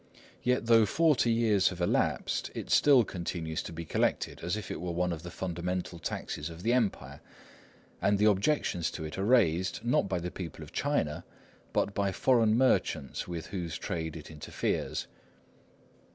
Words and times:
Yet, 0.41 0.65
though 0.65 0.87
forty 0.87 1.29
years 1.31 1.69
have 1.69 1.79
elapsed, 1.79 2.49
it 2.55 2.71
still 2.71 3.03
continues 3.03 3.61
to 3.61 3.71
be 3.71 3.85
collected 3.85 4.39
as 4.41 4.57
if 4.57 4.71
it 4.71 4.81
were 4.81 4.89
one 4.89 5.13
of 5.13 5.21
the 5.21 5.29
fundamental 5.29 5.99
taxes 5.99 6.49
of 6.49 6.63
the 6.63 6.73
Empire, 6.73 7.21
and 8.01 8.17
the 8.17 8.25
objections 8.25 8.89
to 8.93 9.05
it 9.05 9.19
are 9.19 9.23
raised, 9.23 9.85
not 9.85 10.09
by 10.09 10.17
the 10.17 10.31
people 10.31 10.63
of 10.63 10.71
China, 10.73 11.23
but 11.71 11.93
by 11.93 12.11
foreign 12.11 12.57
merchants 12.57 13.27
with 13.27 13.45
whose 13.45 13.77
trade 13.77 14.15
it 14.15 14.31
interferes. 14.31 15.05